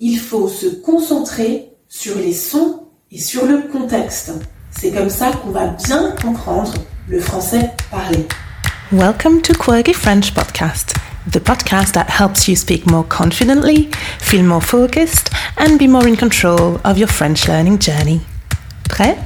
[0.00, 4.32] il faut se concentrer sur les sons et sur le contexte.
[4.70, 6.74] C'est comme ça qu'on va bien comprendre
[7.08, 8.26] le français parlé.
[8.92, 10.94] Welcome to Quirky French Podcast,
[11.32, 13.88] the podcast that helps you speak more confidently,
[14.20, 18.20] feel more focused, and be more in control of your French learning journey.
[18.88, 19.16] Prêt?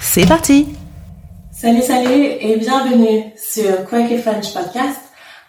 [0.00, 0.68] C'est parti
[1.52, 5.05] Salut, salut et bienvenue sur Quirky French Podcast,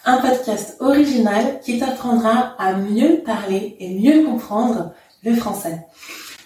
[0.08, 4.94] un podcast original qui t'apprendra à mieux parler et mieux comprendre
[5.24, 5.86] le français.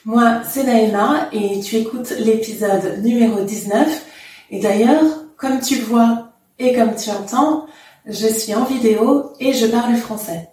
[0.03, 4.03] Moi, c'est Naïma et tu écoutes l'épisode numéro 19.
[4.49, 5.03] Et d'ailleurs,
[5.37, 7.67] comme tu le vois et comme tu entends,
[8.07, 10.49] je suis en vidéo et je parle français.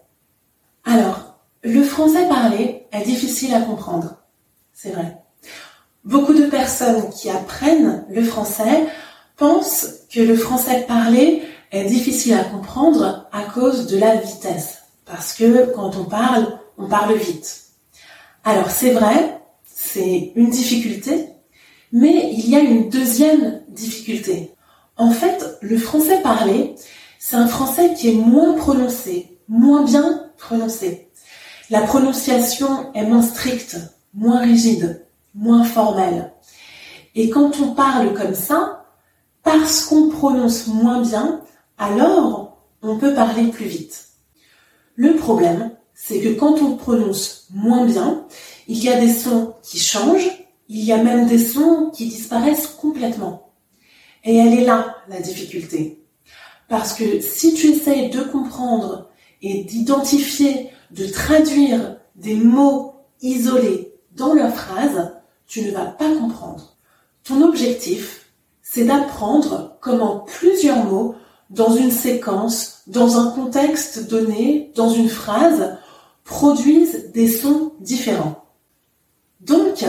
[0.85, 4.17] Alors, le français parlé est difficile à comprendre.
[4.75, 5.17] C'est vrai.
[6.05, 8.87] Beaucoup de personnes qui apprennent le français
[9.37, 14.79] pensent que le français parlé est difficile à comprendre à cause de la vitesse.
[15.05, 17.65] Parce que quand on parle, on parle vite.
[18.45, 21.29] Alors c'est vrai, c'est une difficulté,
[21.93, 24.55] mais il y a une deuxième difficulté.
[24.97, 26.75] En fait, le français parlé,
[27.19, 31.09] c'est un français qui est moins prononcé, moins bien prononcé.
[31.71, 33.77] La prononciation est moins stricte,
[34.15, 36.33] moins rigide, moins formelle.
[37.15, 38.87] Et quand on parle comme ça,
[39.43, 41.43] parce qu'on prononce moins bien,
[41.79, 44.09] alors on peut parler plus vite.
[44.95, 48.27] Le problème, c'est que quand on prononce moins bien,
[48.67, 50.31] il y a des sons qui changent,
[50.69, 53.53] il y a même des sons qui disparaissent complètement.
[54.25, 56.05] Et elle est là, la difficulté.
[56.69, 59.09] Parce que si tu essayes de comprendre
[59.41, 65.15] et d'identifier, de traduire des mots isolés dans leur phrase,
[65.47, 66.77] tu ne vas pas comprendre.
[67.25, 68.27] Ton objectif,
[68.63, 71.15] c'est d'apprendre comment plusieurs mots
[71.51, 75.77] dans une séquence, dans un contexte donné, dans une phrase,
[76.25, 78.45] produisent des sons différents.
[79.41, 79.85] Donc,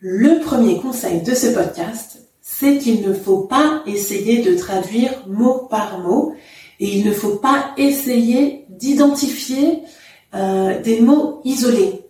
[0.00, 5.66] le premier conseil de ce podcast, c'est qu'il ne faut pas essayer de traduire mot
[5.70, 6.34] par mot
[6.80, 9.82] et il ne faut pas essayer d'identifier
[10.34, 12.02] euh, des mots isolés.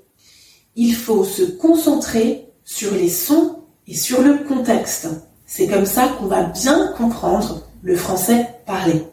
[0.74, 5.08] Il faut se concentrer sur les sons et sur le contexte.
[5.46, 9.04] C'est comme ça qu'on va bien comprendre le français parlé.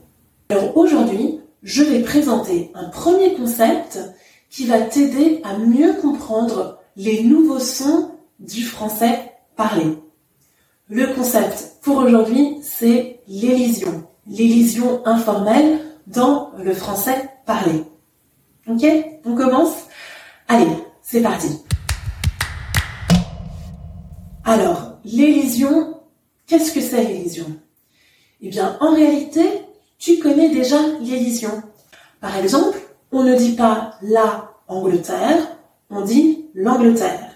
[0.49, 3.99] Alors aujourd'hui, je vais présenter un premier concept
[4.49, 9.97] qui va t'aider à mieux comprendre les nouveaux sons du français parlé.
[10.87, 14.07] Le concept pour aujourd'hui, c'est l'élision.
[14.25, 17.83] L'élision informelle dans le français parlé.
[18.67, 18.85] Ok?
[19.25, 19.73] On commence?
[20.47, 20.71] Allez,
[21.01, 21.59] c'est parti.
[24.45, 25.99] Alors, l'élision,
[26.47, 27.47] qu'est-ce que c'est l'élision?
[28.41, 29.43] Eh bien, en réalité,
[29.99, 31.61] tu connais déjà l'élision.
[32.19, 32.79] Par exemple,
[33.11, 35.57] on ne dit pas la Angleterre,
[35.89, 37.27] on dit l'Angleterre.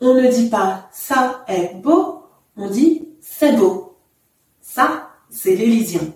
[0.00, 2.24] On ne dit pas ça est beau,
[2.56, 3.96] on dit c'est beau.
[4.60, 6.12] Ça, c'est l'élision.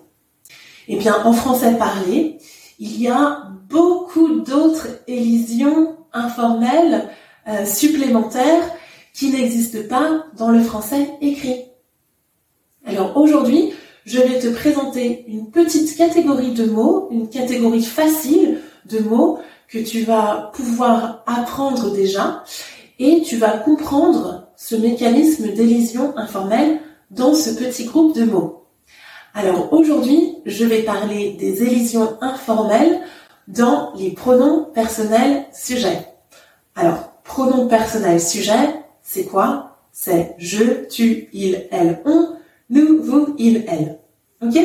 [0.87, 2.37] Eh bien, en français parlé,
[2.77, 7.09] il y a beaucoup d'autres élisions informelles
[7.47, 8.71] euh, supplémentaires
[9.13, 11.65] qui n'existent pas dans le français écrit.
[12.85, 13.73] Alors aujourd'hui,
[14.09, 19.37] je vais te présenter une petite catégorie de mots, une catégorie facile de mots
[19.67, 22.43] que tu vas pouvoir apprendre déjà
[22.97, 26.79] et tu vas comprendre ce mécanisme d'élision informelle
[27.11, 28.65] dans ce petit groupe de mots.
[29.35, 33.01] Alors aujourd'hui, je vais parler des élisions informelles
[33.47, 36.07] dans les pronoms personnels sujets.
[36.75, 39.77] Alors, pronom personnel sujet, c'est quoi?
[39.91, 42.38] C'est je, tu, il, elle, on,
[43.39, 43.99] il, elle.
[44.41, 44.57] Ok?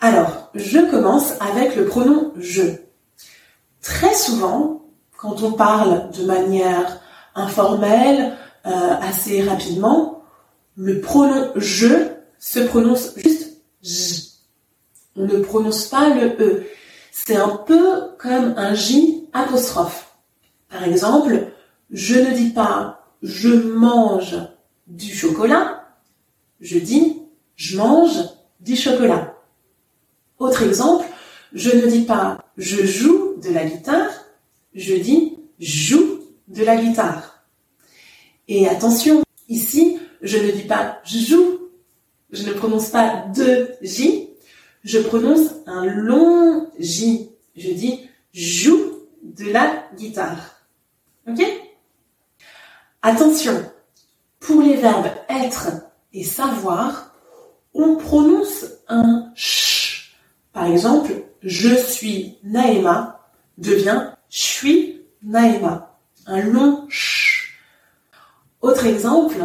[0.00, 2.62] Alors, je commence avec le pronom je.
[3.80, 4.82] Très souvent,
[5.16, 7.00] quand on parle de manière
[7.34, 10.22] informelle, euh, assez rapidement,
[10.76, 14.24] le pronom je se prononce juste j.
[15.16, 16.66] On ne prononce pas le e.
[17.10, 20.16] C'est un peu comme un j apostrophe.
[20.68, 21.48] Par exemple,
[21.90, 24.36] je ne dis pas je mange
[24.86, 25.77] du chocolat,
[26.60, 27.22] je dis
[27.56, 28.18] je mange
[28.60, 29.36] du chocolat.
[30.38, 31.06] Autre exemple,
[31.52, 34.10] je ne dis pas je joue de la guitare,
[34.74, 37.44] je dis joue de la guitare.
[38.46, 41.58] Et attention, ici, je ne dis pas je joue,
[42.30, 44.30] je ne prononce pas de J,
[44.84, 47.30] je prononce un long J.
[47.56, 50.62] Je dis joue de la guitare.
[51.28, 51.42] Ok?
[53.02, 53.70] Attention,
[54.38, 57.14] pour les verbes être et savoir,
[57.74, 60.14] on prononce un ch.
[60.52, 61.12] Par exemple,
[61.42, 63.20] je suis Naïma
[63.58, 65.98] devient Je suis Naïma.
[66.26, 67.58] Un long ch.
[68.60, 69.38] Autre exemple,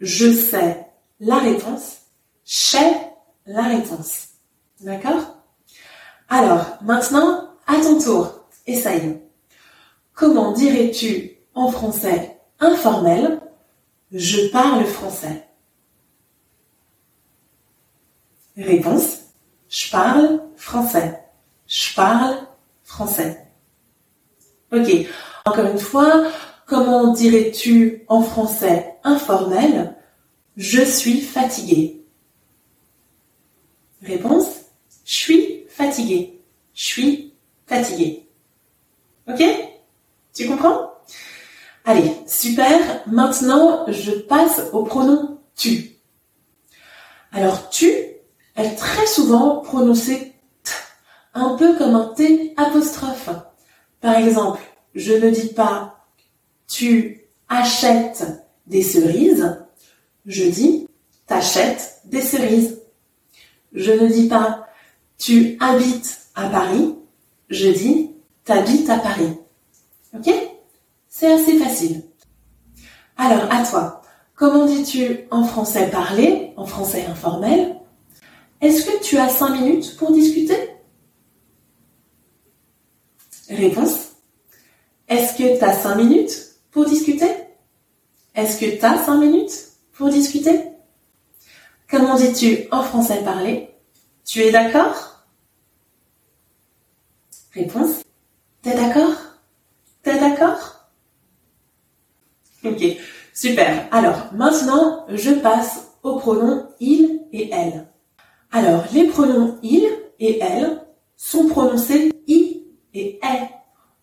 [0.00, 0.86] je sais
[1.20, 1.98] la réponse.
[2.44, 2.78] J'ai
[3.46, 4.28] la réponse.
[4.80, 5.36] D'accord?
[6.28, 9.20] Alors, maintenant, à ton tour, essaye.
[10.14, 13.40] Comment dirais-tu en français informel?
[14.12, 15.49] Je parle français.
[18.60, 19.20] Réponse
[19.70, 21.18] Je parle français.
[21.66, 22.36] Je parle
[22.82, 23.46] français.
[24.72, 25.06] Ok.
[25.46, 26.26] Encore une fois,
[26.66, 29.96] comment dirais-tu en français informel?
[30.56, 32.04] Je suis fatigué.
[34.02, 34.46] Réponse
[35.06, 36.42] Je suis fatigué.
[36.74, 37.34] Je suis
[37.66, 38.28] fatigué.
[39.26, 39.42] Ok?
[40.34, 40.92] Tu comprends?
[41.86, 42.78] Allez, super.
[43.06, 45.92] Maintenant, je passe au pronom tu.
[47.32, 48.09] Alors tu
[48.76, 50.70] très souvent prononcé t,
[51.34, 53.30] un peu comme un T apostrophe.
[54.00, 54.60] Par exemple,
[54.94, 56.06] je ne dis pas
[56.66, 58.24] tu achètes
[58.66, 59.58] des cerises,
[60.26, 60.88] je dis
[61.26, 62.80] t'achètes des cerises.
[63.72, 64.66] Je ne dis pas
[65.18, 66.96] tu habites à Paris,
[67.48, 68.10] je dis
[68.44, 69.36] t'habites à Paris.
[70.14, 70.32] Ok?
[71.08, 72.02] C'est assez facile.
[73.16, 74.02] Alors, à toi,
[74.34, 77.76] comment dis-tu en français parlé, en français informel?
[78.60, 80.58] Est-ce que tu as cinq minutes pour discuter?
[83.48, 84.12] Réponse.
[85.08, 87.30] Est-ce que tu as cinq minutes pour discuter?
[88.34, 90.62] Est-ce que tu as cinq minutes pour discuter?
[91.88, 93.74] Comment dis-tu en français parlé?
[94.24, 95.24] Tu es d'accord?
[97.52, 98.02] Réponse.
[98.62, 99.16] T'es d'accord?
[100.02, 100.86] T'es d'accord?
[102.64, 102.84] Ok,
[103.34, 103.88] super.
[103.90, 107.88] Alors, maintenant, je passe aux pronoms il et elle.
[108.52, 109.88] Alors, les pronoms il
[110.18, 110.82] et elle
[111.16, 113.48] sont prononcés i et est.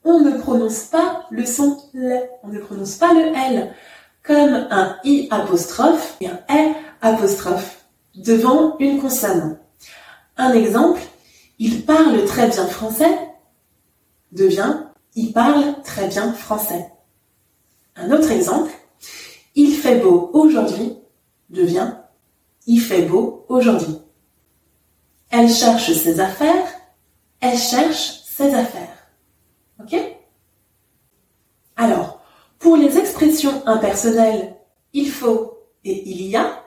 [0.03, 2.21] On ne prononce pas le son le.
[2.43, 3.73] On ne prononce pas le l.
[4.23, 7.85] Comme un i apostrophe et un e apostrophe
[8.15, 9.59] devant une consonne.
[10.37, 11.01] Un exemple,
[11.59, 13.17] il parle très bien français
[14.31, 14.83] devient
[15.15, 16.91] il parle très bien français.
[17.95, 18.71] Un autre exemple,
[19.55, 20.93] il fait beau aujourd'hui
[21.49, 21.93] devient
[22.67, 23.97] il fait beau aujourd'hui.
[25.29, 26.67] Elle cherche ses affaires,
[27.39, 29.09] elle cherche ses affaires.
[29.79, 29.95] Ok?
[31.75, 32.21] Alors,
[32.59, 34.57] pour les expressions impersonnelles
[34.93, 36.63] il faut et il y a,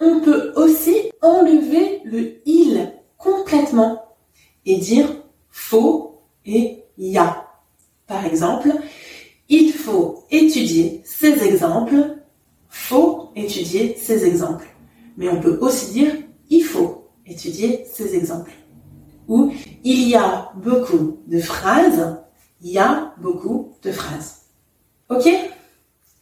[0.00, 4.16] on peut aussi enlever le il complètement
[4.64, 5.08] et dire
[5.50, 7.48] faut et y a.
[8.06, 8.72] Par exemple,
[9.48, 12.18] il faut étudier ces exemples,
[12.68, 14.68] faut étudier ces exemples.
[15.16, 16.14] Mais on peut aussi dire
[16.48, 18.52] il faut étudier ces exemples
[19.28, 19.52] ou
[19.84, 22.16] il y a beaucoup de phrases,
[22.60, 24.42] il y a beaucoup de phrases.
[25.08, 25.28] Ok?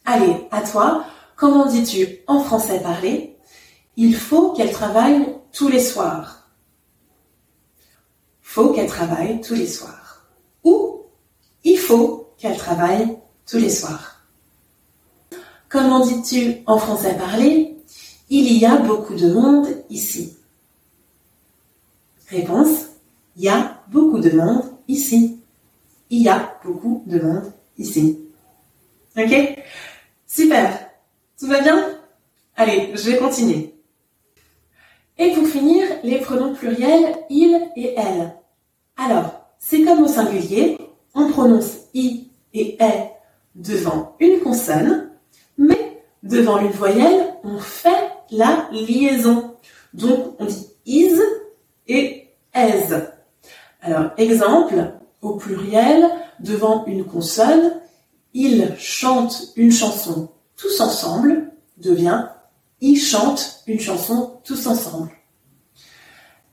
[0.05, 1.05] Allez, à toi,
[1.35, 3.37] comment dis-tu en français parlé
[3.95, 6.49] Il faut qu'elle travaille tous les soirs?
[8.41, 10.25] Faut qu'elle travaille tous les soirs.
[10.63, 11.01] Ou
[11.63, 14.21] il faut qu'elle travaille tous les soirs.
[15.69, 17.77] Comment dis-tu en français parlé?
[18.29, 20.37] Il y a beaucoup de monde ici.
[22.29, 22.87] Réponse
[23.35, 25.39] il y a beaucoup de monde ici.
[26.09, 28.19] Il y a beaucoup de monde ici.
[29.17, 29.33] Ok?
[30.25, 30.89] Super.
[31.37, 31.99] Tout va bien?
[32.55, 33.73] Allez, je vais continuer.
[35.17, 38.35] Et pour finir, les pronoms pluriels il et elle.
[38.97, 40.77] Alors, c'est comme au singulier,
[41.13, 43.11] on prononce i et est
[43.55, 45.11] devant une consonne,
[45.57, 49.55] mais devant une voyelle, on fait la liaison.
[49.93, 51.19] Donc, on dit is
[52.55, 53.13] as.
[53.81, 56.09] Alors, exemple, au pluriel,
[56.39, 57.79] devant une consonne,
[58.33, 62.27] ils chantent une chanson tous ensemble devient
[62.81, 65.11] ils chantent une chanson tous ensemble.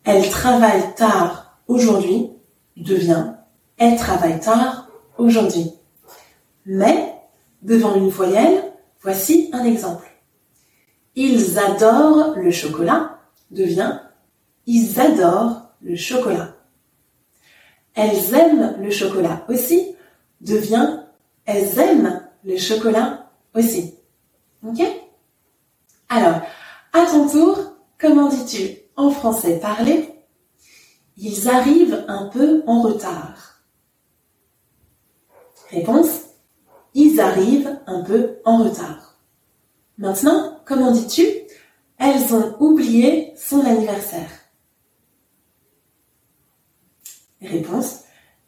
[0.05, 2.31] Elle travaille tard aujourd'hui
[2.77, 3.35] devient
[3.79, 4.87] elle travaille tard
[5.19, 5.73] aujourd'hui.
[6.67, 7.15] Mais,
[7.63, 10.07] devant une voyelle, voici un exemple.
[11.17, 13.19] Ils adorent le chocolat
[13.51, 13.99] devient
[14.67, 16.57] ils adorent le chocolat.
[17.95, 19.95] Elles aiment le chocolat aussi
[20.41, 21.03] devient
[21.45, 23.95] elles aiment le chocolat aussi.
[24.67, 24.81] Ok?
[26.09, 26.41] Alors,
[26.93, 27.59] à ton tour,
[27.99, 30.09] comment dis-tu en français parlé
[31.17, 33.63] Ils arrivent un peu en retard.
[35.71, 36.21] Réponse
[36.95, 39.17] Ils arrivent un peu en retard.
[39.99, 41.25] Maintenant, comment dis-tu?
[41.99, 44.31] Elles ont oublié son anniversaire.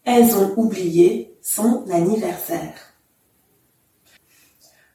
[0.05, 2.75] Elles ont oublié son anniversaire.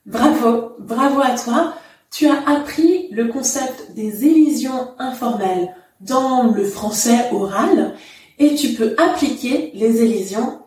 [0.05, 1.73] Bravo, bravo à toi.
[2.11, 7.95] Tu as appris le concept des élisions informelles dans le français oral
[8.39, 10.59] et tu peux appliquer les élisions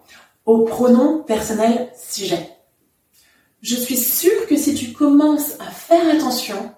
[0.44, 2.50] au pronom personnel sujet.
[3.62, 6.72] Je suis sûre que si tu commences à faire attention,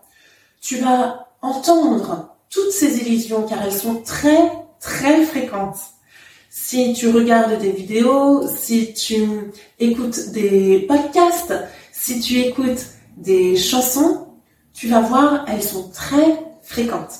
[0.60, 5.93] tu vas entendre toutes ces élisions car elles sont très très fréquentes.
[6.66, 11.52] Si tu regardes des vidéos, si tu écoutes des podcasts,
[11.92, 12.86] si tu écoutes
[13.18, 14.28] des chansons,
[14.72, 17.16] tu vas voir, elles sont très fréquentes.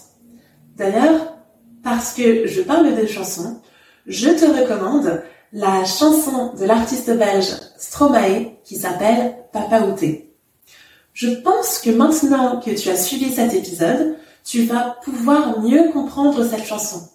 [0.78, 1.36] D'ailleurs,
[1.82, 3.60] parce que je parle de chansons,
[4.06, 5.22] je te recommande
[5.52, 10.32] la chanson de l'artiste belge Stromae qui s'appelle Papa Outé.
[11.12, 16.42] Je pense que maintenant que tu as suivi cet épisode, tu vas pouvoir mieux comprendre
[16.48, 17.10] cette chanson.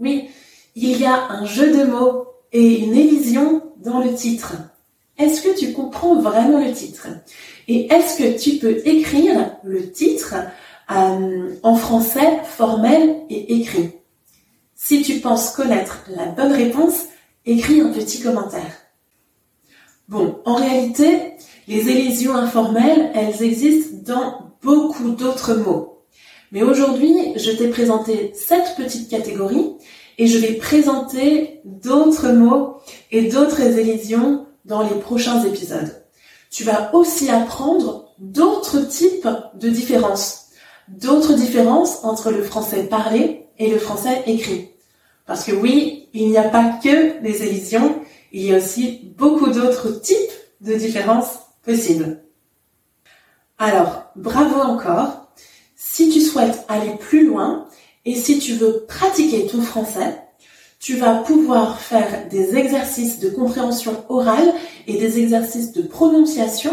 [0.00, 0.30] Oui,
[0.76, 4.54] il y a un jeu de mots et une élision dans le titre.
[5.18, 7.08] Est-ce que tu comprends vraiment le titre?
[7.66, 10.34] Et est-ce que tu peux écrire le titre
[10.90, 13.90] euh, en français formel et écrit?
[14.74, 17.06] Si tu penses connaître la bonne réponse,
[17.46, 18.76] écris un petit commentaire.
[20.08, 21.32] Bon, en réalité,
[21.66, 26.04] les élisions informelles, elles existent dans beaucoup d'autres mots.
[26.52, 29.72] Mais aujourd'hui, je t'ai présenté cette petite catégorie
[30.18, 32.78] et je vais présenter d'autres mots
[33.10, 36.02] et d'autres élisions dans les prochains épisodes.
[36.50, 40.46] Tu vas aussi apprendre d'autres types de différences,
[40.88, 44.70] d'autres différences entre le français parlé et le français écrit.
[45.26, 48.00] Parce que oui, il n'y a pas que les élisions,
[48.32, 50.16] il y a aussi beaucoup d'autres types
[50.60, 52.22] de différences possibles.
[53.58, 55.32] Alors, bravo encore.
[55.74, 57.68] Si tu souhaites aller plus loin
[58.06, 60.16] et si tu veux pratiquer ton français,
[60.78, 64.54] tu vas pouvoir faire des exercices de compréhension orale
[64.86, 66.72] et des exercices de prononciation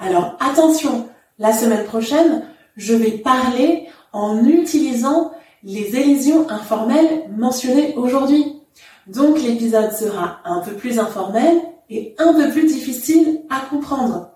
[0.00, 1.08] Alors attention,
[1.38, 2.42] la semaine prochaine,
[2.76, 5.30] je vais parler en utilisant
[5.62, 8.62] les élisions informelles mentionnées aujourd'hui.
[9.06, 11.56] Donc l'épisode sera un peu plus informel
[11.88, 14.30] et un peu plus difficile à comprendre.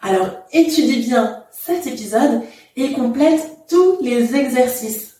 [0.00, 2.42] Alors étudie bien cet épisode
[2.76, 5.16] et complète tous les exercices.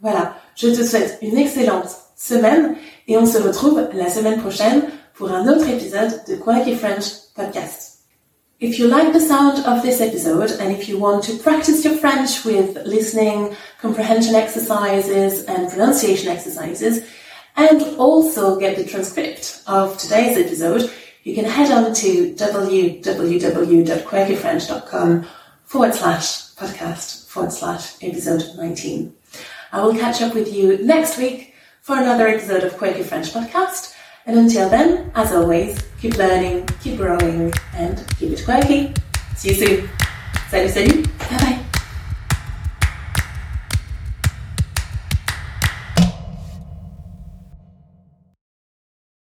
[0.00, 2.76] Voilà, je te souhaite une excellente semaine
[3.08, 4.82] et on se retrouve la semaine prochaine
[5.14, 7.92] pour un autre épisode de Quirky French Podcast.
[8.60, 11.94] If you like the sound of this episode and if you want to practice your
[11.94, 13.50] French with listening,
[13.82, 17.02] comprehension exercises and pronunciation exercises,
[17.56, 20.90] and also get the transcript of today's episode,
[21.24, 25.26] you can head on to www.quirkyfrench.com
[25.74, 29.12] forward slash podcast forward slash episode 19.
[29.72, 31.52] I will catch up with you next week
[31.82, 33.92] for another episode of Quirky French Podcast.
[34.24, 38.94] And until then, as always, keep learning, keep growing, and keep it quirky.
[39.34, 39.90] See you soon.
[40.48, 41.03] Salut, salut.